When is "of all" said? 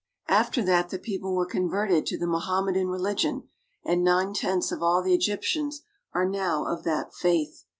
4.71-5.03